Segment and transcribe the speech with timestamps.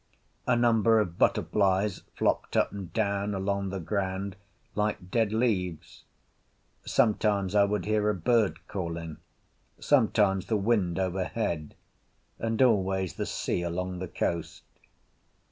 [0.47, 4.35] A number of butterflies flopped up and down along the ground
[4.73, 6.05] like dead leaves;
[6.83, 9.17] sometimes I would hear a bird calling,
[9.77, 11.75] sometimes the wind overhead,
[12.39, 14.63] and always the sea along the coast.